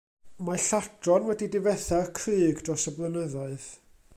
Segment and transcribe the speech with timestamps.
[0.45, 3.69] Mae lladron wedi difetha'r crug dros y blynyddoedd.